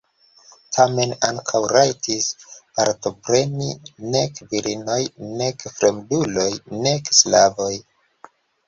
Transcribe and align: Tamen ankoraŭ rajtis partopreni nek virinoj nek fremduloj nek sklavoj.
Tamen 0.77 1.11
ankoraŭ 1.27 1.67
rajtis 1.89 2.31
partopreni 2.49 3.69
nek 4.17 4.43
virinoj 4.55 5.01
nek 5.37 5.71
fremduloj 5.79 6.51
nek 6.87 7.17
sklavoj. 7.21 7.75